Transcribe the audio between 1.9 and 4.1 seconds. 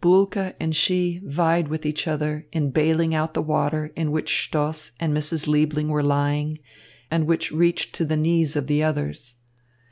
other in bailing out the water